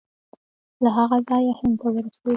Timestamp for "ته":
1.81-1.87